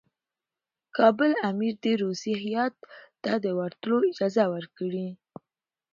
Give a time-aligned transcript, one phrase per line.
[0.97, 2.75] کابل امیر دي روسي هیات
[3.23, 5.07] ته د ورتلو اجازه ورکړي.